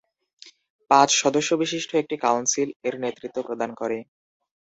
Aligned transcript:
পাঁচ 0.91 1.09
সদস্যবিশিষ্ট 1.21 1.89
একটি 1.95 2.15
কাউন্সিল 2.25 2.69
এর 2.87 2.95
নেতৃত্ব 3.03 3.37
প্রদান 3.47 3.71
করে। 3.75 3.97